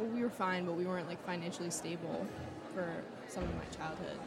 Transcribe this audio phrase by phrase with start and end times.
[0.00, 2.26] well, we were fine, but we weren't like financially stable
[2.74, 2.88] for
[3.28, 4.18] some of my childhood.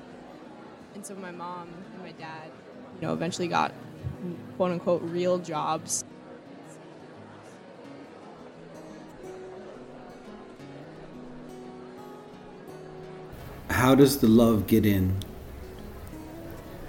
[0.94, 2.52] And so my mom and my dad,
[3.02, 3.74] you know, eventually got
[4.56, 6.04] quote unquote real jobs.
[13.69, 15.17] How does the love get in?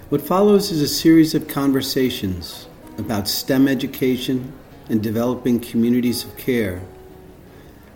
[0.09, 2.67] What follows is a series of conversations
[2.99, 4.53] about STEM education
[4.87, 6.83] and developing communities of care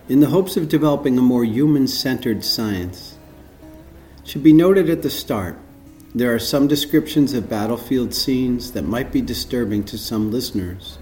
[0.10, 3.16] in the hopes of developing a more human centered science.
[4.22, 5.58] It should be noted at the start
[6.16, 10.98] there are some descriptions of battlefield scenes that might be disturbing to some listeners.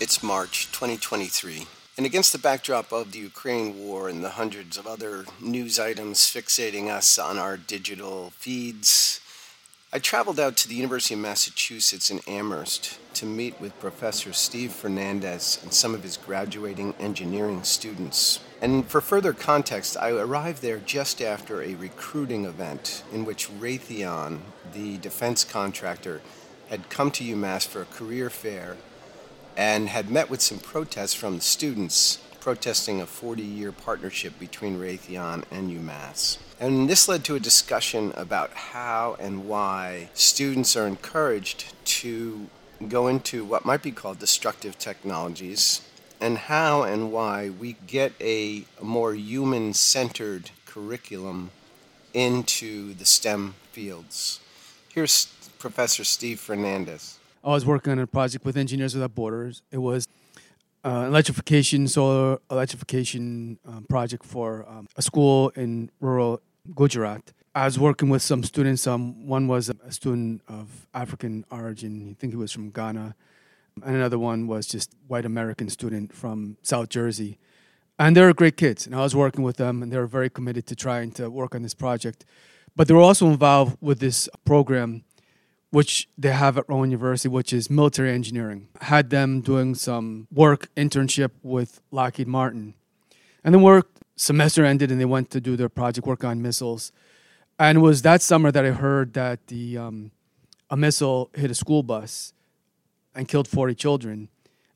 [0.00, 1.66] It's March 2023,
[1.96, 6.20] and against the backdrop of the Ukraine war and the hundreds of other news items
[6.20, 9.19] fixating us on our digital feeds,
[9.92, 14.70] I traveled out to the University of Massachusetts in Amherst to meet with Professor Steve
[14.72, 18.38] Fernandez and some of his graduating engineering students.
[18.62, 24.38] And for further context, I arrived there just after a recruiting event in which Raytheon,
[24.72, 26.20] the defense contractor,
[26.68, 28.76] had come to UMass for a career fair
[29.56, 34.78] and had met with some protests from the students protesting a 40 year partnership between
[34.78, 36.38] Raytheon and UMass.
[36.58, 42.48] And this led to a discussion about how and why students are encouraged to
[42.88, 45.82] go into what might be called destructive technologies,
[46.20, 51.50] and how and why we get a more human centered curriculum
[52.14, 54.40] into the STEM fields.
[54.92, 55.26] Here's
[55.58, 57.18] Professor Steve Fernandez.
[57.44, 59.62] I was working on a project with Engineers Without Borders.
[59.70, 60.06] It was
[60.84, 66.40] uh, electrification, solar electrification um, project for um, a school in rural
[66.74, 67.32] Gujarat.
[67.54, 68.86] I was working with some students.
[68.86, 72.10] Um, one was a student of African origin.
[72.10, 73.14] I think he was from Ghana.
[73.84, 77.38] And another one was just white American student from South Jersey.
[77.98, 78.86] And they were great kids.
[78.86, 81.54] And I was working with them, and they were very committed to trying to work
[81.54, 82.24] on this project.
[82.76, 85.04] But they were also involved with this program,
[85.70, 88.68] which they have at Rowan University, which is military engineering.
[88.80, 92.74] Had them doing some work internship with Lockheed Martin.
[93.44, 96.92] And the work semester ended and they went to do their project work on missiles.
[97.58, 100.10] And it was that summer that I heard that the um,
[100.68, 102.32] a missile hit a school bus
[103.14, 104.28] and killed 40 children.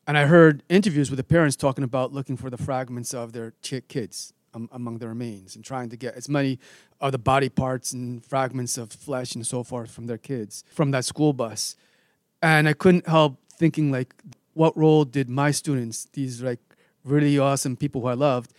[0.07, 3.55] And I heard interviews with the parents talking about looking for the fragments of their
[3.63, 6.59] kids um, among the remains and trying to get as many
[7.01, 10.91] of the body parts and fragments of flesh and so forth from their kids from
[10.93, 11.77] that school bus.
[12.43, 14.15] And I couldn't help thinking like,
[14.55, 16.61] what role did my students, these like
[17.05, 18.53] really awesome people who I loved,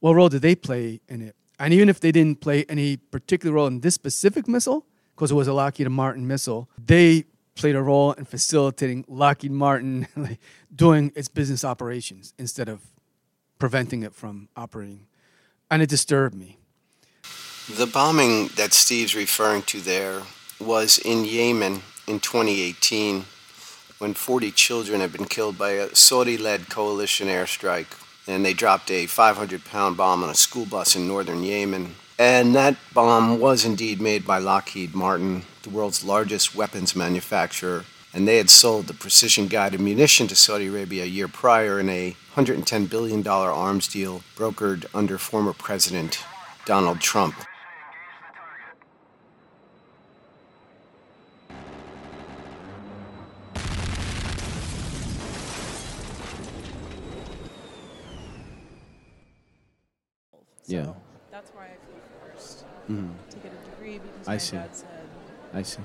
[0.00, 1.36] what role did they play in it?
[1.58, 5.34] And even if they didn't play any particular role in this specific missile, because it
[5.34, 7.24] was a Lockheed Martin missile, they
[7.54, 10.08] played a role in facilitating Lockheed Martin
[10.74, 12.80] doing its business operations instead of
[13.58, 15.06] preventing it from operating.
[15.72, 16.58] And it disturbed me.
[17.74, 20.20] The bombing that Steve's referring to there
[20.60, 23.24] was in Yemen in 2018
[23.96, 27.86] when 40 children had been killed by a Saudi led coalition airstrike
[28.26, 31.94] and they dropped a 500 pound bomb on a school bus in northern Yemen.
[32.18, 37.86] And that bomb was indeed made by Lockheed Martin, the world's largest weapons manufacturer.
[38.14, 41.88] And they had sold the precision guided munition to Saudi Arabia a year prior in
[41.88, 46.22] a $110 billion arms deal brokered under former President
[46.66, 47.34] Donald Trump.
[60.72, 60.92] So yeah.
[61.30, 63.08] That's why I flew first mm-hmm.
[63.30, 64.56] to get a degree because I my see.
[64.56, 65.08] dad said
[65.54, 65.82] I see.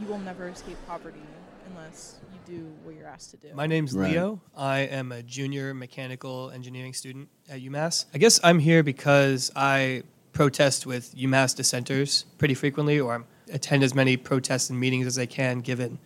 [0.00, 1.20] You will never escape poverty
[1.68, 3.48] unless you do what you're asked to do.
[3.54, 4.12] My name's Right.
[4.12, 4.40] Leo.
[4.56, 8.06] I am a junior mechanical engineering student at UMass.
[8.14, 10.02] I guess I'm here because I
[10.32, 15.18] protest with UMass dissenters pretty frequently, or I'm- attend as many protests and meetings as
[15.18, 15.98] I can given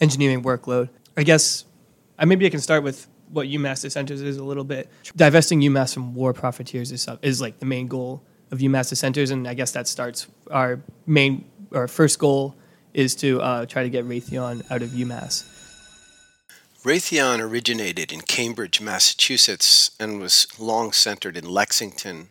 [0.00, 0.90] engineering workload.
[1.16, 1.64] I guess
[2.18, 4.88] I maybe I can start with what UMass dissenters is a little bit.
[5.16, 9.48] Divesting UMass from war profiteers is, is like the main goal of UMass dissenters, and
[9.48, 12.54] I guess that starts our main our first goal
[12.94, 15.44] is to uh, try to get Raytheon out of UMass.
[16.84, 22.30] Raytheon originated in Cambridge, Massachusetts, and was long centered in Lexington.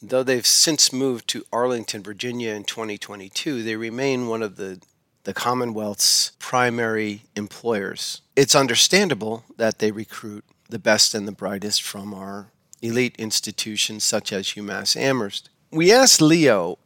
[0.00, 4.80] Though they've since moved to Arlington, Virginia in 2022, they remain one of the,
[5.24, 8.22] the Commonwealth's primary employers.
[8.34, 14.32] It's understandable that they recruit the best and the brightest from our elite institutions such
[14.32, 15.50] as UMass Amherst.
[15.70, 16.78] We asked Leo,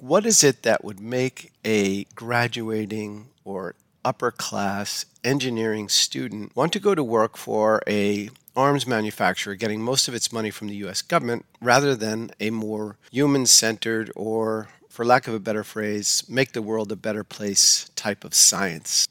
[0.00, 3.74] what is it that would make a graduating or
[4.04, 10.06] upper class engineering student want to go to work for a arms manufacturer getting most
[10.06, 15.04] of its money from the US government rather than a more human centered or for
[15.04, 19.06] lack of a better phrase, make the world a better place type of science.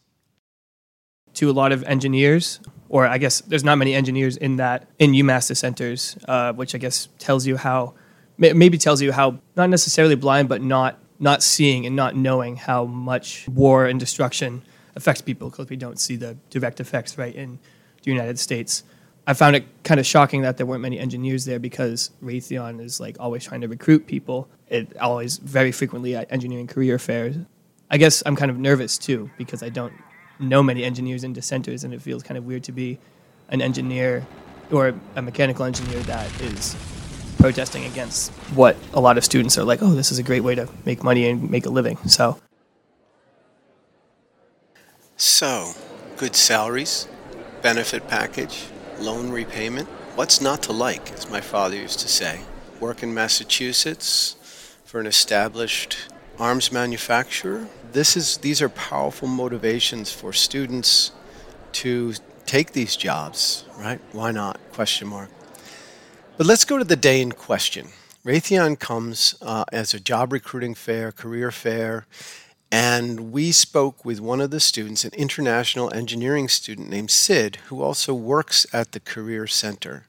[1.36, 2.60] To a lot of engineers,
[2.90, 6.80] or I guess there's not many engineers in that in UMass dissenters, uh, which I
[6.80, 7.94] guess tells you how
[8.38, 12.86] maybe tells you how not necessarily blind, but not not seeing and not knowing how
[12.86, 14.62] much war and destruction
[14.96, 17.58] affects people because we don't see the direct effects right in
[18.04, 18.84] the United States.
[19.28, 23.00] I found it kind of shocking that there weren't many engineers there because Raytheon is
[23.00, 24.48] like always trying to recruit people.
[24.68, 27.38] It always very frequently at engineering career fairs.
[27.90, 29.94] I guess I'm kind of nervous too because I don't
[30.40, 33.00] know many engineers and dissenters, and it feels kind of weird to be
[33.50, 34.26] an engineer
[34.72, 36.76] or a mechanical engineer that is
[37.38, 39.82] protesting against what a lot of students are like.
[39.82, 41.98] Oh, this is a great way to make money and make a living.
[42.08, 42.40] So,
[45.18, 45.74] so
[46.18, 47.08] good salaries,
[47.62, 48.66] benefit package
[49.00, 49.88] loan repayment.
[50.16, 52.42] What's not to like, as my father used to say?
[52.80, 54.36] Work in Massachusetts
[54.86, 56.10] for an established
[56.40, 57.68] arms manufacturer.
[57.92, 61.12] This is these are powerful motivations for students
[61.74, 62.14] to
[62.46, 64.00] take these jobs, right?
[64.12, 64.60] Why not?
[64.72, 65.30] Question mark.
[66.38, 67.88] But let's go to the day in question.
[68.26, 72.08] Raytheon comes uh, as a job recruiting fair, career fair,
[72.70, 77.82] and we spoke with one of the students, an international engineering student named Sid, who
[77.82, 80.08] also works at the Career Center.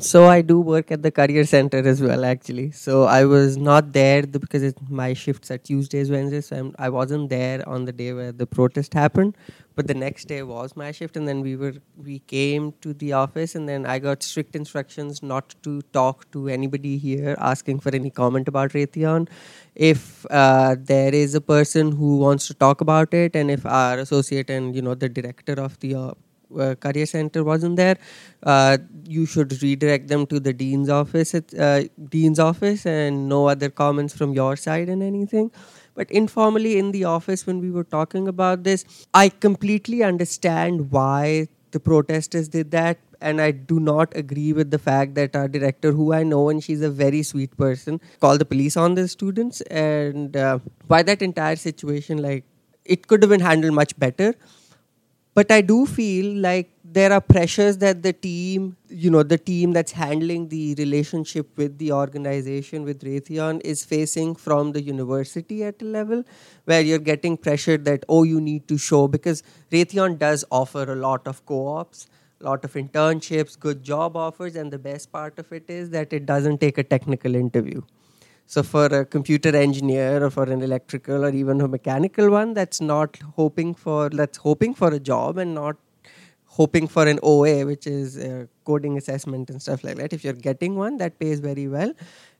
[0.00, 2.72] So I do work at the career center as well, actually.
[2.72, 6.46] So I was not there because it, my shifts are Tuesdays, Wednesdays.
[6.46, 9.36] So I'm, I was not there on the day where the protest happened,
[9.76, 13.12] but the next day was my shift, and then we were we came to the
[13.12, 17.94] office, and then I got strict instructions not to talk to anybody here, asking for
[17.94, 19.28] any comment about Raytheon.
[19.76, 23.98] If uh, there is a person who wants to talk about it, and if our
[23.98, 26.14] associate and you know the director of the uh,
[26.58, 27.96] uh, career center wasn't there,
[28.42, 31.34] uh, you should redirect them to the dean's office.
[31.34, 35.50] Uh, dean's office, and no other comments from your side and anything.
[35.94, 38.84] But informally in the office, when we were talking about this,
[39.14, 42.98] I completely understand why the protesters did that.
[43.20, 46.62] And I do not agree with the fact that our director, who I know and
[46.62, 49.62] she's a very sweet person, called the police on the students.
[49.62, 50.58] And uh,
[50.88, 52.44] why that entire situation, like,
[52.84, 54.34] it could have been handled much better
[55.38, 59.72] but i do feel like there are pressures that the team you know the team
[59.72, 65.82] that's handling the relationship with the organization with raytheon is facing from the university at
[65.82, 66.22] a level
[66.64, 69.42] where you're getting pressured that oh you need to show because
[69.72, 72.06] raytheon does offer a lot of co-ops
[72.40, 76.12] a lot of internships good job offers and the best part of it is that
[76.12, 77.80] it doesn't take a technical interview
[78.46, 82.80] so for a computer engineer or for an electrical or even a mechanical one, that's
[82.80, 85.76] not hoping for that's hoping for a job and not
[86.46, 88.16] hoping for an OA, which is
[88.64, 90.12] coding assessment and stuff like that.
[90.12, 91.92] If you're getting one that pays very well,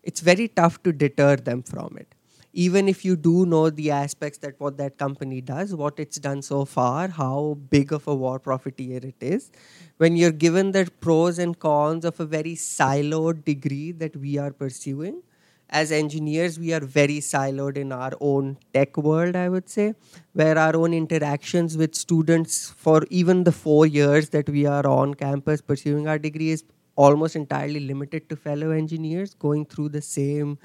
[0.02, 2.14] it's very tough to deter them from it.
[2.52, 6.40] Even if you do know the aspects that what that company does, what it's done
[6.40, 9.50] so far, how big of a war profiteer it is,
[9.96, 14.52] when you're given the pros and cons of a very siloed degree that we are
[14.52, 15.20] pursuing,
[15.70, 19.94] as engineers, we are very siloed in our own tech world, I would say,
[20.32, 25.14] where our own interactions with students for even the four years that we are on
[25.14, 26.64] campus pursuing our degree is
[26.96, 30.58] almost entirely limited to fellow engineers going through the same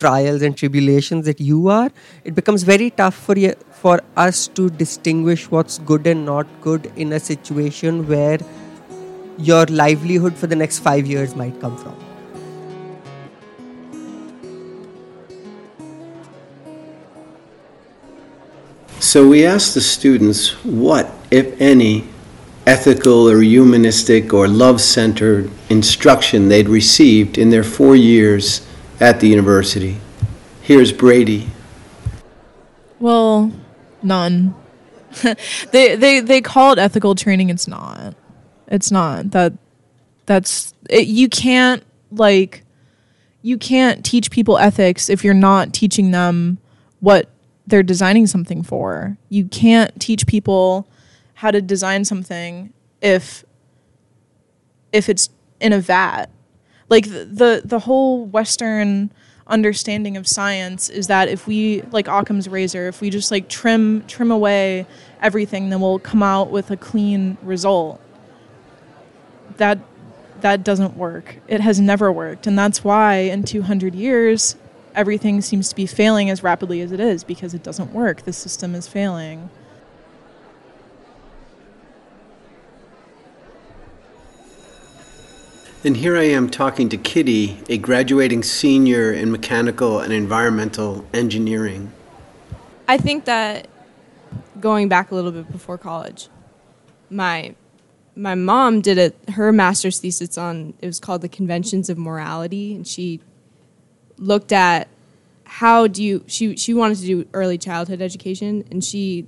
[0.00, 1.90] trials and tribulations that you are.
[2.24, 6.90] It becomes very tough for you, for us to distinguish what's good and not good
[6.96, 8.38] in a situation where
[9.38, 12.03] your livelihood for the next five years might come from.
[19.04, 22.08] So we asked the students what, if any,
[22.66, 28.66] ethical or humanistic or love centered instruction they'd received in their four years
[29.00, 29.98] at the university.
[30.62, 31.48] Here's Brady.
[32.98, 33.52] Well,
[34.02, 34.54] none.
[35.70, 37.50] they, they, they call it ethical training.
[37.50, 38.14] It's not.
[38.68, 39.32] It's not.
[39.32, 39.52] That
[40.24, 42.64] that's it, you can't like
[43.42, 46.56] you can't teach people ethics if you're not teaching them
[47.00, 47.28] what
[47.66, 49.16] they're designing something for.
[49.28, 50.86] You can't teach people
[51.34, 53.44] how to design something if
[54.92, 55.28] if it's
[55.60, 56.26] in a vat.
[56.88, 59.10] Like the the, the whole western
[59.46, 64.04] understanding of science is that if we like Occam's razor, if we just like trim
[64.06, 64.86] trim away
[65.20, 68.00] everything, then we'll come out with a clean result.
[69.56, 69.78] That
[70.40, 71.36] that doesn't work.
[71.48, 74.56] It has never worked, and that's why in 200 years
[74.94, 78.22] everything seems to be failing as rapidly as it is because it doesn't work.
[78.22, 79.50] The system is failing.
[85.84, 91.92] And here I am talking to Kitty, a graduating senior in mechanical and environmental engineering.
[92.88, 93.68] I think that
[94.60, 96.28] going back a little bit before college,
[97.10, 97.54] my
[98.16, 102.74] my mom did a her master's thesis on it was called the conventions of morality
[102.74, 103.20] and she
[104.18, 104.88] looked at
[105.44, 109.26] how do you she she wanted to do early childhood education and she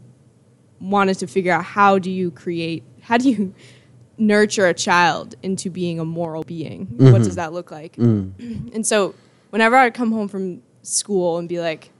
[0.80, 3.54] wanted to figure out how do you create how do you
[4.18, 6.86] nurture a child into being a moral being?
[6.96, 7.36] What does mm-hmm.
[7.36, 7.96] that look like?
[7.96, 8.72] Mm.
[8.74, 9.14] And so
[9.50, 11.90] whenever i'd come home from school and be like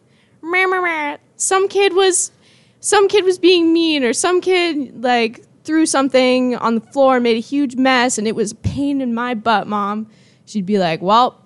[0.43, 2.33] "Meh, meh, meh, some kid was
[2.81, 7.23] some kid was being mean or some kid like threw something on the floor and
[7.23, 10.09] made a huge mess and it was a pain in my butt mom.
[10.45, 11.40] She'd be like well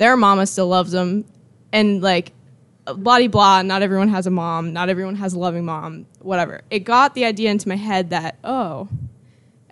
[0.00, 1.26] their mama still loves them.
[1.72, 2.32] And like
[2.86, 6.62] blah blah not everyone has a mom not everyone has a loving mom whatever.
[6.70, 8.88] It got the idea into my head that oh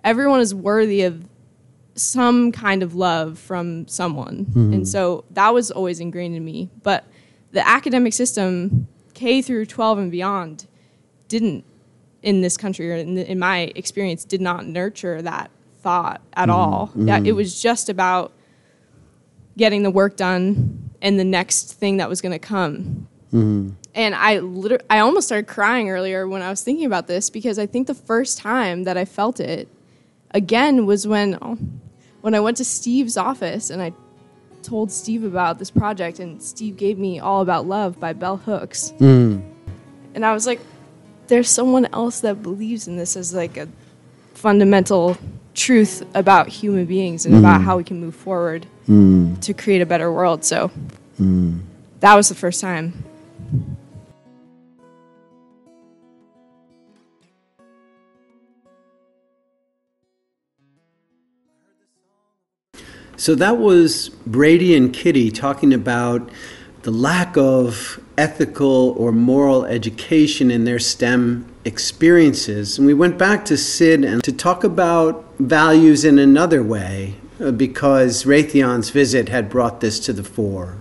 [0.03, 1.25] everyone is worthy of
[1.95, 4.45] some kind of love from someone.
[4.45, 4.73] Mm-hmm.
[4.73, 6.69] And so that was always ingrained in me.
[6.83, 7.05] But
[7.51, 10.67] the academic system k through 12 and beyond
[11.27, 11.65] didn't
[12.21, 15.49] in this country or in, in my experience did not nurture that
[15.81, 16.51] thought at mm-hmm.
[16.51, 16.91] all.
[16.95, 17.35] Yeah, it mm-hmm.
[17.35, 18.31] was just about
[19.59, 23.69] getting the work done and the next thing that was going to come mm-hmm.
[23.93, 27.59] and I literally, I almost started crying earlier when I was thinking about this because
[27.59, 29.67] I think the first time that I felt it
[30.31, 31.57] again was when oh,
[32.21, 33.91] when I went to Steve's office and I
[34.63, 38.93] told Steve about this project and Steve gave me All About Love by Bell Hooks.
[38.97, 39.41] Mm-hmm.
[40.15, 40.61] And I was like
[41.27, 43.67] there's someone else that believes in this as like a
[44.33, 45.17] fundamental
[45.59, 47.65] truth about human beings and about mm.
[47.65, 49.39] how we can move forward mm.
[49.41, 50.45] to create a better world.
[50.45, 50.71] So
[51.19, 51.59] mm.
[51.99, 53.03] that was the first time.
[63.17, 66.29] So that was Brady and Kitty talking about
[66.83, 72.77] the lack of ethical or moral education in their STEM experiences.
[72.77, 77.51] And we went back to Sid and to talk about values in another way uh,
[77.51, 80.77] because Raytheon's visit had brought this to the fore.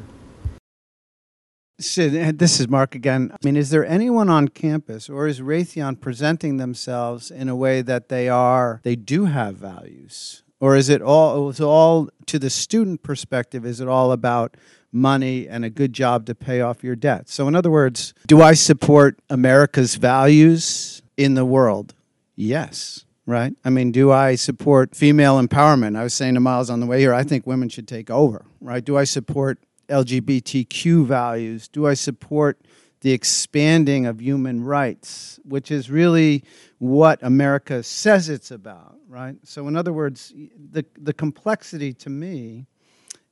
[1.81, 3.31] Sid, this is Mark again.
[3.33, 7.83] I mean, is there anyone on campus, or is Raytheon presenting themselves in a way
[7.83, 10.43] that they are, they do have values?
[10.59, 14.57] Or is it all, is all to the student perspective, is it all about
[14.91, 17.29] money and a good job to pay off your debt?
[17.29, 21.95] So, in other words, do I support America's values in the world?
[22.35, 23.05] Yes.
[23.29, 23.53] Right?
[23.63, 25.99] I mean, do I support female empowerment?
[25.99, 28.47] I was saying to Miles on the way here, I think women should take over,
[28.59, 28.83] right?
[28.83, 29.59] Do I support
[29.91, 31.69] LGBTQ values?
[31.69, 32.59] Do I support
[33.03, 36.43] the expanding of human rights, which is really
[36.79, 39.37] what America says it's about, right?
[39.45, 40.33] So, in other words,
[40.73, 42.65] the, the complexity to me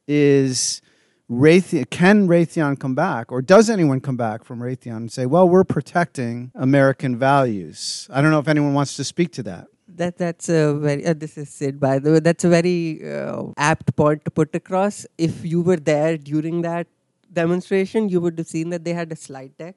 [0.06, 0.82] is
[1.30, 5.48] Raytheon, can Raytheon come back, or does anyone come back from Raytheon and say, well,
[5.48, 8.08] we're protecting American values?
[8.12, 9.68] I don't know if anyone wants to speak to that.
[9.96, 11.06] That that's a very.
[11.06, 12.20] Uh, this is Sid, by the way.
[12.20, 15.06] That's a very uh, apt point to put across.
[15.16, 16.86] If you were there during that
[17.32, 19.76] demonstration, you would have seen that they had a slide deck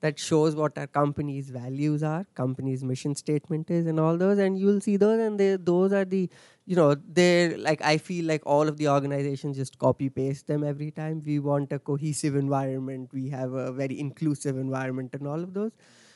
[0.00, 4.38] that shows what our company's values are, company's mission statement is, and all those.
[4.38, 6.30] And you'll see those, and they, those are the,
[6.64, 10.64] you know, they're like I feel like all of the organizations just copy paste them
[10.64, 11.22] every time.
[11.26, 13.10] We want a cohesive environment.
[13.12, 15.72] We have a very inclusive environment, and all of those.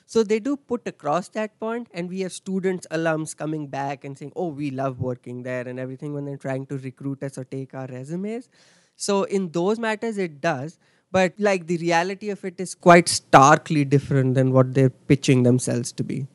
[0.06, 4.18] So they do put across that point, and we have students, alums coming back and
[4.18, 7.44] saying, "Oh, we love working there," and everything when they're trying to recruit us or
[7.44, 8.48] take our resumes.
[8.96, 10.78] So in those matters, it does.
[11.10, 15.92] But like the reality of it is quite starkly different than what they're pitching themselves
[15.92, 16.26] to be.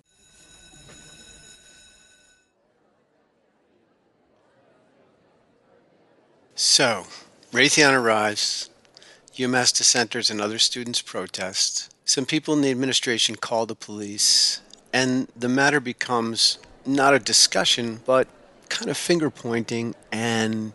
[6.55, 7.05] So,
[7.51, 8.69] Raytheon arrives,
[9.36, 11.93] UMass dissenters and other students protest.
[12.07, 14.61] Some people in the administration call the police,
[14.93, 18.29] and the matter becomes not a discussion, but
[18.69, 20.71] kind of finger pointing, and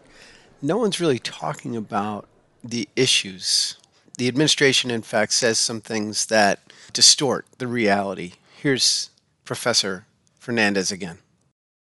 [0.61, 2.29] no one's really talking about
[2.63, 3.79] the issues.
[4.19, 6.61] The administration, in fact, says some things that
[6.93, 8.35] distort the reality.
[8.61, 9.09] Here's
[9.47, 10.05] Professor
[10.39, 11.21] Fernandez again.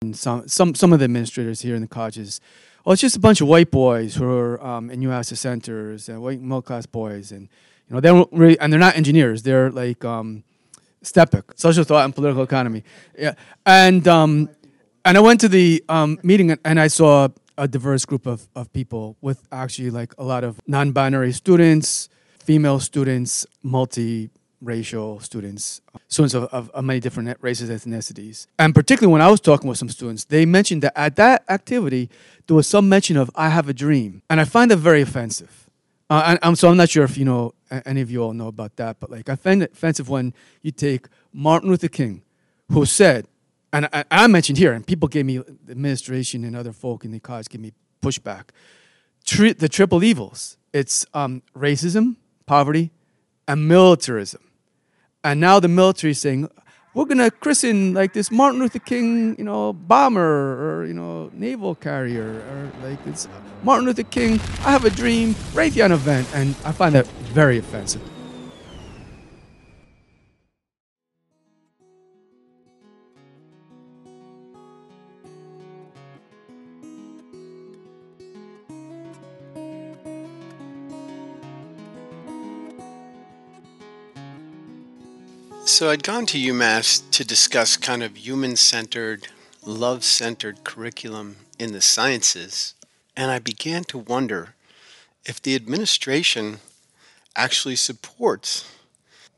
[0.02, 2.40] And some some some of the administrators here in the colleges,
[2.86, 6.22] well, it's just a bunch of white boys who are um, in UMass centers and
[6.22, 7.50] white middle class boys, and
[7.90, 9.44] you know they don't really, and they're not engineers.
[9.44, 10.44] They're like um,
[11.04, 12.84] STPEC, social thought and political economy.
[13.18, 13.34] Yeah,
[13.66, 14.50] and um,
[15.04, 18.48] and I went to the um, meeting and- and I saw a diverse group of,
[18.56, 26.34] of people with actually like a lot of non-binary students, female students, multi-racial students, students
[26.34, 28.48] of, of, of many different races, ethnicities.
[28.60, 32.10] And particularly when I was talking with some students, they mentioned that at that activity,
[32.48, 35.65] there was some mention of "I have a dream," and I find that very offensive.
[36.10, 37.54] Uh, I'm so I'm not sure if you know
[37.86, 41.88] any of you all know about that, but like offensive when you take Martin Luther
[41.88, 42.22] King,
[42.72, 43.28] who said,
[43.74, 47.20] and I, I mentioned here, and people gave me administration and other folk in the
[47.20, 48.50] college gave me pushback.
[49.26, 50.58] Tri- the triple evils.
[50.72, 52.92] It's um, racism, poverty,
[53.48, 54.42] and militarism.
[55.24, 56.50] And now the military is saying,
[56.96, 61.76] we're gonna christen like this Martin Luther King, you know, bomber or you know, naval
[61.76, 63.28] carrier, or like it's
[63.64, 64.40] Martin Luther King.
[64.66, 68.02] I have a dream, Raytheon event, and I find that very offensive.
[85.76, 89.28] So I'd gone to UMass to discuss kind of human centered,
[89.66, 92.76] love centered curriculum in the sciences,
[93.18, 94.56] and I began to wonder
[95.26, 96.60] if the administration
[97.36, 98.72] actually supports,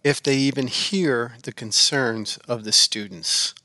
[0.03, 3.55] if they even hear the concerns of the students.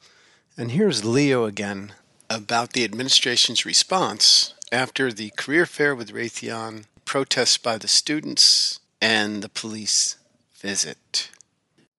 [0.57, 1.93] And here's Leo again
[2.31, 9.43] about the administration's response after the career fair with Raytheon, protests by the students, and
[9.43, 10.17] the police
[10.55, 11.29] visit.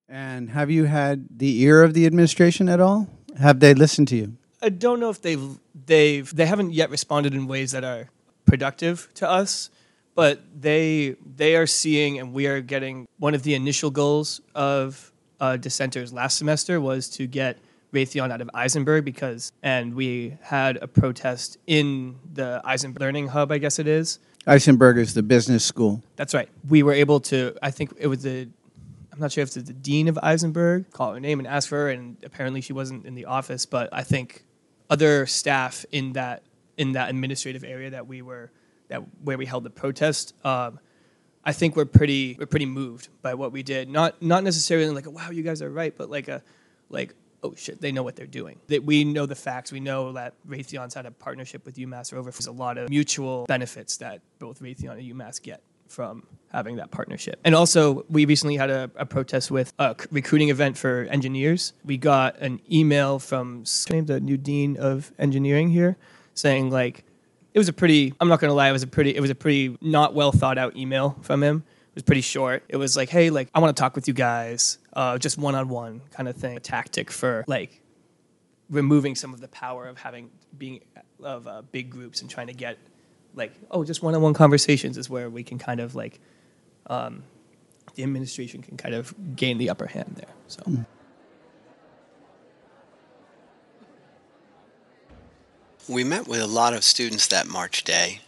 [0.09, 3.07] And have you had the ear of the administration at all?
[3.39, 4.37] Have they listened to you?
[4.61, 8.09] I don't know if they've they've they haven't yet responded in ways that are
[8.45, 9.69] productive to us,
[10.15, 15.11] but they they are seeing and we are getting one of the initial goals of
[15.39, 17.57] uh, dissenters last semester was to get
[17.93, 23.51] Raytheon out of Isenberg because and we had a protest in the Isenberg Learning Hub,
[23.51, 24.19] I guess it is.
[24.47, 26.03] Isenberg is the business school.
[26.15, 26.49] That's right.
[26.67, 27.55] We were able to.
[27.61, 28.49] I think it was the.
[29.13, 30.91] I'm not sure if it's the dean of Isenberg.
[30.91, 33.67] Call her name and ask for her, and apparently she wasn't in the office.
[33.67, 34.43] But I think
[34.89, 36.43] other staff in that
[36.77, 38.51] in that administrative area that we were
[38.87, 40.33] that where we held the protest.
[40.43, 40.79] Um,
[41.45, 43.87] I think we're pretty we're pretty moved by what we did.
[43.87, 46.41] Not not necessarily like wow you guys are right, but like a
[46.89, 48.59] like oh shit they know what they're doing.
[48.67, 49.71] That we know the facts.
[49.71, 52.31] We know that Raytheon's had a partnership with UMass Rover.
[52.31, 56.91] There's a lot of mutual benefits that both Raytheon and UMass get from having that
[56.91, 57.39] partnership.
[57.43, 61.73] And also, we recently had a, a protest with a recruiting event for engineers.
[61.83, 65.97] We got an email from the new dean of engineering here,
[66.33, 67.03] saying like
[67.53, 68.13] it was a pretty.
[68.19, 69.15] I'm not gonna lie, it was a pretty.
[69.15, 71.63] It was a pretty not well thought out email from him.
[71.89, 72.63] It was pretty short.
[72.69, 75.53] It was like, hey, like I want to talk with you guys, uh, just one
[75.55, 76.57] on one kind of thing.
[76.57, 77.81] A tactic for like
[78.69, 80.81] removing some of the power of having being
[81.21, 82.77] of uh, big groups and trying to get
[83.35, 86.19] like oh just one-on-one conversations is where we can kind of like
[86.87, 87.23] um,
[87.95, 90.63] the administration can kind of gain the upper hand there so
[95.89, 98.21] We met with a lot of students that March day,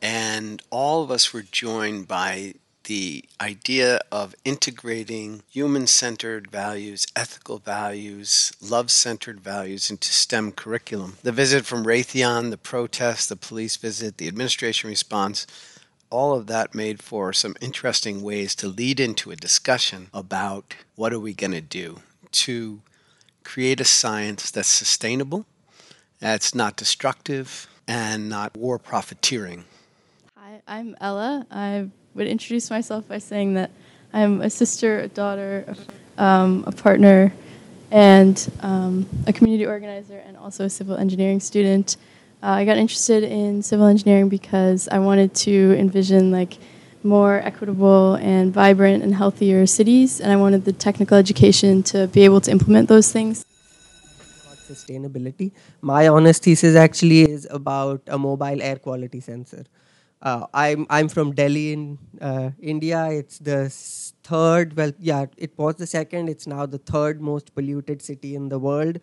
[0.00, 7.58] and all of us were joined by the idea of integrating human centered values, ethical
[7.58, 11.16] values, love centered values into STEM curriculum.
[11.22, 15.46] The visit from Raytheon, the protest, the police visit, the administration response,
[16.12, 21.12] all of that made for some interesting ways to lead into a discussion about what
[21.12, 22.82] are we going to do to
[23.42, 25.46] create a science that's sustainable,
[26.20, 29.64] that's not destructive, and not war profiteering.
[30.36, 31.46] Hi, I'm Ella.
[31.50, 33.70] I would introduce myself by saying that
[34.12, 35.74] I'm a sister, a daughter,
[36.18, 37.32] um, a partner,
[37.90, 41.96] and um, a community organizer, and also a civil engineering student.
[42.42, 46.58] Uh, I got interested in civil engineering because I wanted to envision like
[47.04, 52.24] more equitable and vibrant and healthier cities, and I wanted the technical education to be
[52.24, 53.46] able to implement those things.
[54.68, 55.52] sustainability.
[55.82, 59.64] My honest thesis actually is about a mobile air quality sensor.
[60.20, 63.06] Uh, I'm I'm from Delhi in uh, India.
[63.10, 63.68] It's the
[64.22, 64.76] third.
[64.76, 66.28] Well, yeah, it was the second.
[66.28, 69.00] It's now the third most polluted city in the world.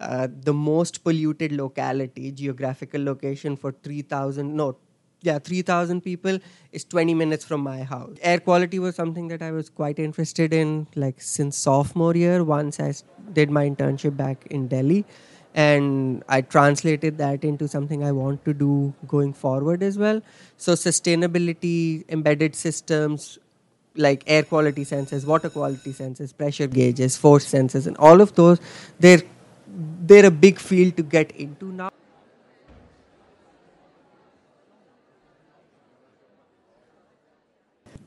[0.00, 4.76] Uh, the most polluted locality, geographical location for 3,000, no,
[5.20, 6.38] yeah, 3,000 people
[6.72, 8.16] is 20 minutes from my house.
[8.22, 12.80] Air quality was something that I was quite interested in, like since sophomore year, once
[12.80, 12.94] I
[13.34, 15.04] did my internship back in Delhi.
[15.52, 20.22] And I translated that into something I want to do going forward as well.
[20.56, 23.38] So, sustainability, embedded systems,
[23.96, 28.60] like air quality sensors, water quality sensors, pressure gauges, force sensors, and all of those,
[29.00, 29.22] they're
[29.80, 31.90] they're a big field to get into now.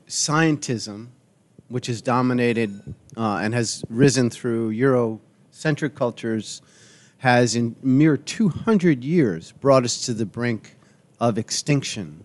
[0.06, 1.08] scientism,
[1.68, 6.62] which has dominated uh, and has risen through Eurocentric cultures,
[7.18, 10.76] has in mere 200 years brought us to the brink
[11.20, 12.22] of extinction.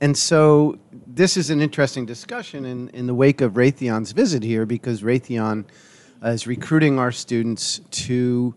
[0.00, 4.66] And so this is an interesting discussion in, in the wake of Raytheon's visit here
[4.66, 5.64] because Raytheon
[6.24, 8.54] is recruiting our students to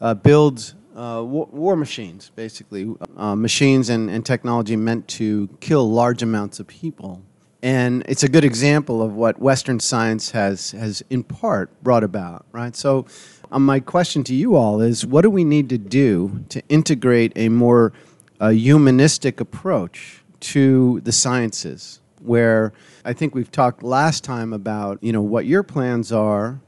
[0.00, 6.22] uh, build uh, war, machines, basically, uh, machines and, and technology meant to kill large
[6.22, 7.20] amounts of people.
[7.62, 12.44] And it's a good example of what Western science has, has in part brought about,
[12.52, 12.76] right?
[12.76, 13.06] So
[13.50, 17.32] um, my question to you all is what do we need to do to integrate
[17.36, 17.92] a more
[18.38, 22.00] uh, humanistic approach to the sciences?
[22.20, 22.72] Where
[23.04, 26.60] I think we've talked last time about, you know, what your plans are.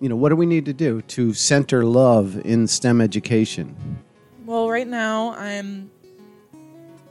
[0.00, 3.76] You know, what do we need to do to center love in STEM education?
[4.44, 5.90] Well, right now I'm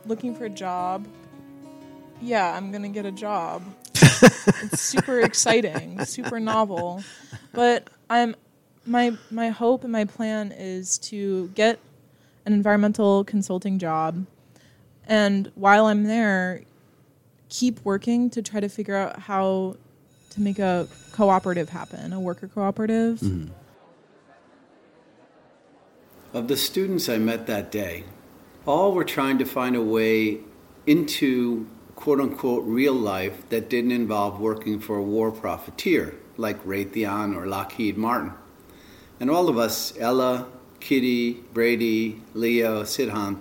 [0.05, 1.07] looking for a job.
[2.21, 3.63] Yeah, I'm going to get a job.
[3.95, 7.03] it's super exciting, super novel.
[7.53, 8.35] But I'm
[8.85, 11.79] my my hope and my plan is to get
[12.45, 14.25] an environmental consulting job
[15.05, 16.63] and while I'm there
[17.49, 19.75] keep working to try to figure out how
[20.31, 23.19] to make a cooperative happen, a worker cooperative.
[23.19, 23.53] Mm-hmm.
[26.33, 28.05] Of the students I met that day,
[28.65, 30.39] all were trying to find a way
[30.87, 37.35] into quote unquote real life that didn't involve working for a war profiteer like Raytheon
[37.35, 38.33] or Lockheed Martin.
[39.19, 40.47] And all of us, Ella,
[40.79, 43.39] Kitty, Brady, Leo, Sidhan,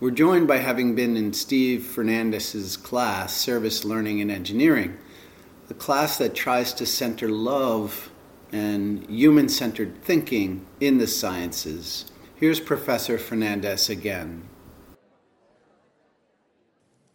[0.00, 4.96] were joined by having been in Steve Fernandez's class, Service Learning and Engineering,
[5.70, 8.10] a class that tries to center love
[8.52, 12.06] and human centered thinking in the sciences.
[12.36, 14.48] Here's Professor Fernandez again.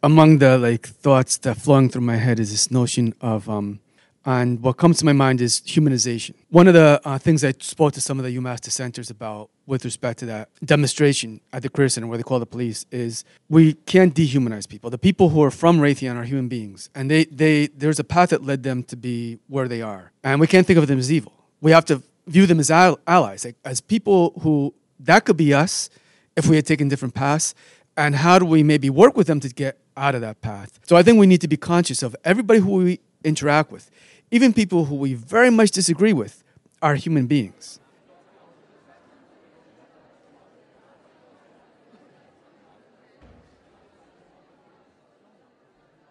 [0.03, 3.79] Among the like thoughts that flowing through my head is this notion of um,
[4.25, 6.33] and what comes to my mind is humanization.
[6.49, 9.83] One of the uh, things I spoke to some of the UMass dissenters about with
[9.83, 13.73] respect to that demonstration at the Career Center where they call the police is we
[13.73, 14.89] can't dehumanize people.
[14.89, 18.29] The people who are from Raytheon are human beings, and they, they, there's a path
[18.29, 20.11] that led them to be where they are.
[20.23, 21.33] And we can't think of them as evil.
[21.59, 25.89] We have to view them as allies, like, as people who, that could be us
[26.37, 27.53] if we had taken different paths.
[27.95, 30.79] And how do we maybe work with them to get out of that path?
[30.83, 33.89] So I think we need to be conscious of everybody who we interact with
[34.33, 36.43] even people who we very much disagree with
[36.81, 37.79] are human beings.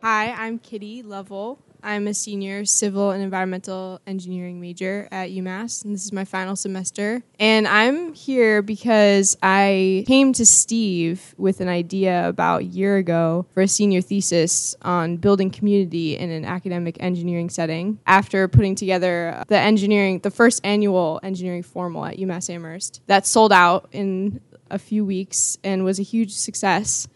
[0.03, 1.59] Hi, I'm Kitty Lovell.
[1.83, 6.55] I'm a senior civil and environmental engineering major at UMass, and this is my final
[6.55, 7.23] semester.
[7.41, 13.47] And I'm here because I came to Steve with an idea about a year ago
[13.53, 19.43] for a senior thesis on building community in an academic engineering setting after putting together
[19.49, 23.01] the engineering, the first annual engineering formal at UMass Amherst.
[23.09, 24.41] That sold out in
[24.71, 27.09] a few weeks and was a huge success.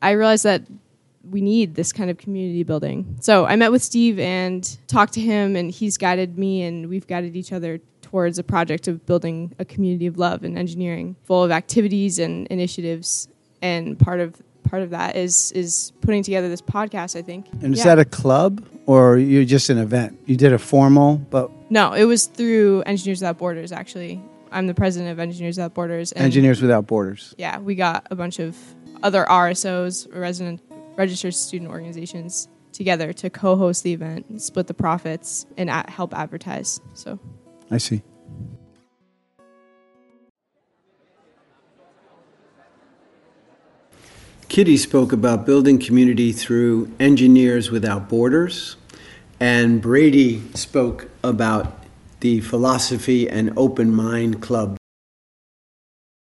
[0.00, 0.62] I realized that
[1.30, 3.16] we need this kind of community building.
[3.20, 7.06] So I met with Steve and talked to him, and he's guided me, and we've
[7.06, 11.42] guided each other towards a project of building a community of love and engineering, full
[11.42, 13.28] of activities and initiatives.
[13.62, 17.16] And part of part of that is is putting together this podcast.
[17.16, 17.46] I think.
[17.62, 17.96] And is yeah.
[17.96, 20.18] that a club or you just an event?
[20.26, 23.72] You did a formal, but no, it was through Engineers Without Borders.
[23.72, 26.12] Actually, I'm the president of Engineers Without Borders.
[26.14, 27.34] Engineers Without Borders.
[27.38, 28.56] Yeah, we got a bunch of
[29.02, 30.60] other RSOs, resident
[30.96, 36.80] registered student organizations together to co-host the event, split the profits, and help advertise.
[36.94, 37.18] So,
[37.70, 38.02] I see.
[44.48, 48.76] Kitty spoke about building community through Engineers Without Borders,
[49.40, 51.84] and Brady spoke about
[52.20, 54.76] the Philosophy and Open Mind Club.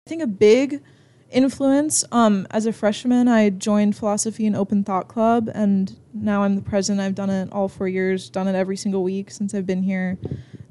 [0.06, 0.84] I think a big
[1.32, 2.04] influence.
[2.12, 6.62] Um, as a freshman, I joined Philosophy and Open Thought Club, and now I'm the
[6.62, 7.02] president.
[7.02, 10.18] I've done it all four years, done it every single week since I've been here.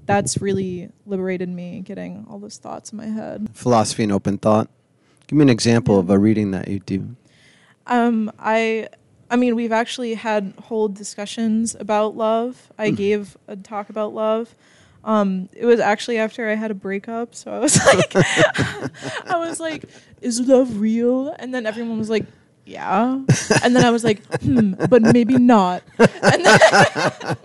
[0.06, 3.48] That's really liberated me, getting all those thoughts in my head.
[3.52, 4.68] Philosophy and Open Thought.
[5.26, 6.00] Give me an example yeah.
[6.00, 7.16] of a reading that you do.
[7.86, 8.88] Um, I,
[9.30, 12.72] I mean, we've actually had whole discussions about love.
[12.78, 12.96] I mm.
[12.96, 14.54] gave a talk about love.
[15.04, 19.60] Um, it was actually after I had a breakup, so I was like, I was
[19.60, 19.84] like,
[20.20, 22.26] "Is love real?" And then everyone was like,
[22.64, 23.20] "Yeah,"
[23.62, 26.60] and then I was like, "Hmm, but maybe not." And then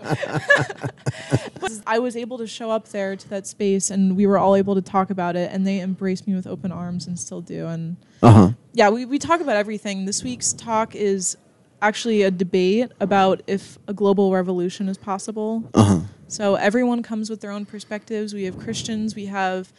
[1.86, 4.74] I was able to show up there to that space, and we were all able
[4.74, 7.66] to talk about it, and they embraced me with open arms and still do.
[7.66, 8.52] And uh-huh.
[8.72, 10.04] yeah, we we talk about everything.
[10.04, 11.36] This week's talk is
[11.82, 15.68] actually a debate about if a global revolution is possible.
[15.74, 16.00] Uh-huh.
[16.28, 18.32] So everyone comes with their own perspectives.
[18.32, 19.72] We have Christians, we have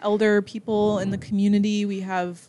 [0.00, 2.48] elder people in the community, we have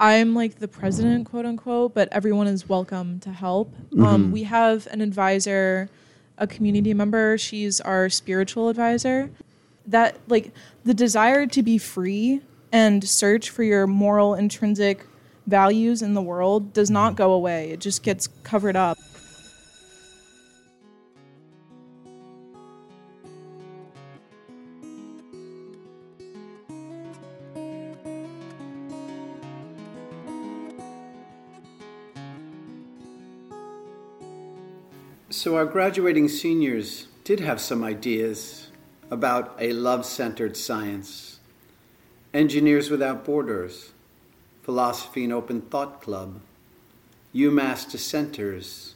[0.00, 3.72] I'm like the president, quote unquote, but everyone is welcome to help.
[3.96, 4.32] Um, Mhm.
[4.32, 5.88] we have an advisor,
[6.36, 7.38] a community member.
[7.38, 9.30] She's our spiritual advisor.
[9.86, 10.50] That, like,
[10.84, 12.40] the desire to be free
[12.72, 15.06] and search for your moral, intrinsic
[15.46, 18.98] values in the world does not go away, it just gets covered up.
[35.30, 38.68] So, our graduating seniors did have some ideas
[39.10, 41.38] about a love centered science.
[42.32, 43.92] Engineers Without Borders,
[44.62, 46.40] Philosophy and Open Thought Club,
[47.34, 48.94] UMass Dissenters,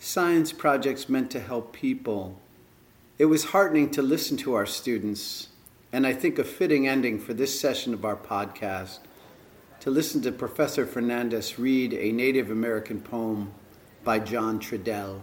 [0.00, 2.40] science projects meant to help people.
[3.16, 5.46] It was heartening to listen to our students,
[5.92, 8.98] and I think a fitting ending for this session of our podcast
[9.78, 13.52] to listen to Professor Fernandez read a Native American poem
[14.02, 15.22] by John Trudell.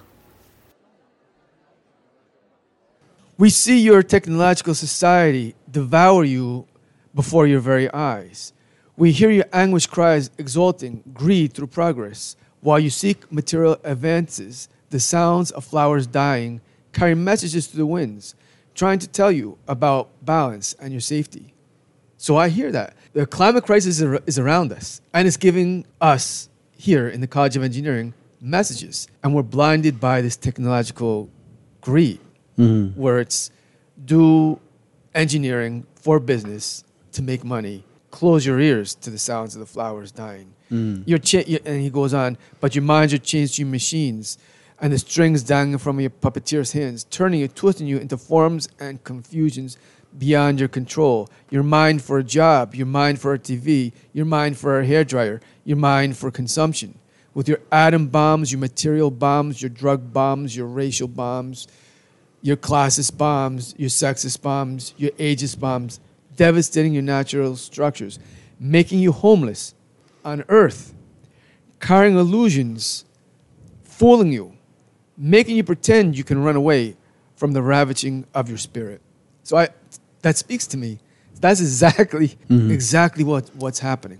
[3.37, 6.67] We see your technological society devour you
[7.13, 8.53] before your very eyes.
[8.95, 14.69] We hear your anguished cries exulting greed through progress, while you seek material advances.
[14.89, 16.61] The sounds of flowers dying
[16.93, 18.35] carry messages to the winds,
[18.73, 21.53] trying to tell you about balance and your safety.
[22.15, 22.95] So I hear that.
[23.11, 27.63] The climate crisis is around us, and it's giving us here in the College of
[27.63, 31.29] Engineering messages, and we're blinded by this technological
[31.81, 32.21] greed
[32.57, 32.95] Mhm.
[32.95, 33.51] where it's
[34.05, 34.59] do
[35.13, 37.83] engineering for business to make money.
[38.11, 40.47] Close your ears to the sounds of the flowers dying.
[40.71, 41.03] Mm.
[41.05, 44.37] Your cha- and he goes on, but your minds are changed to your machines,
[44.79, 49.03] and the strings dangling from your puppeteer's hands, turning you, twisting you into forms and
[49.03, 49.77] confusions
[50.17, 51.29] beyond your control.
[51.49, 55.39] Your mind for a job, your mind for a TV, your mind for a hairdryer,
[55.65, 56.95] your mind for consumption.
[57.33, 61.67] With your atom bombs, your material bombs, your drug bombs, your racial bombs,
[62.45, 65.99] your classist bombs, your sexist bombs, your ageist bombs,
[66.35, 68.19] devastating your natural structures,
[68.59, 69.73] making you homeless
[70.23, 70.93] on earth,
[71.79, 73.03] carrying illusions,
[73.83, 74.53] fooling you,
[75.17, 76.95] making you pretend you can run away
[77.35, 79.01] from the ravaging of your spirit.
[79.41, 79.69] So I,
[80.21, 80.99] that speaks to me.
[81.41, 82.69] That's exactly Mhm.
[82.71, 84.19] exactly what, what's happening.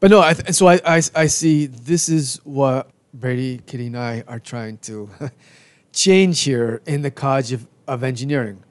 [0.00, 3.98] But no, I th- so I, I, I see this is what Brady, Kitty, and
[3.98, 5.10] I are trying to
[5.96, 8.62] change here in the College of, of Engineering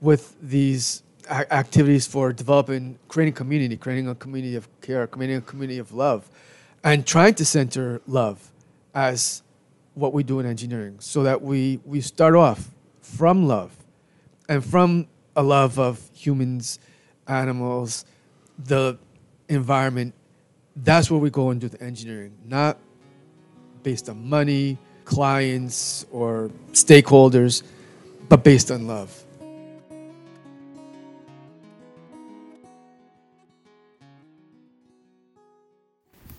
[0.00, 5.78] with these activities for developing, creating community, creating a community of care, creating a community
[5.78, 6.28] of love,
[6.82, 8.50] and trying to center love
[8.94, 9.42] as
[9.94, 13.76] what we do in engineering so that we, we start off from love
[14.48, 15.06] and from
[15.36, 16.78] a love of humans,
[17.28, 18.04] animals,
[18.58, 18.98] the
[19.48, 20.14] environment.
[20.74, 22.78] That's where we go and do the engineering, not
[23.82, 27.62] based on money, clients, or stakeholders,
[28.28, 29.22] but based on love.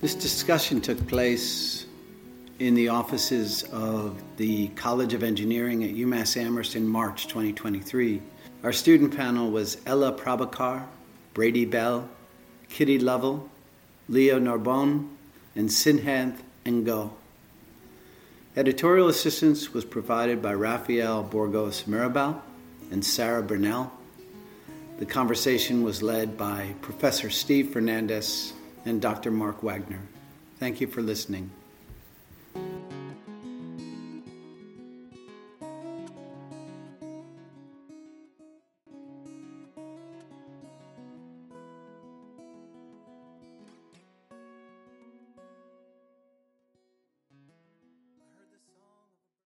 [0.02, 1.86] This discussion took place
[2.60, 8.22] in the offices of the College of Engineering at UMass Amherst in March 2023.
[8.64, 10.86] Our student panel was Ella Prabhakar,
[11.34, 12.10] Brady Bell,
[12.70, 13.50] Kitty Lovell,
[14.10, 15.10] Leo Narbonne,
[15.56, 17.12] and Sinhanth Ngo.
[18.56, 22.40] Editorial assistance was provided by Rafael Borgos Mirabal
[22.92, 23.92] and Sarah Burnell.
[25.00, 28.54] The conversation was led by Professor Steve Fernandez
[28.86, 29.32] and Dr.
[29.32, 30.02] Mark Wagner.
[30.60, 31.50] Thank you for listening.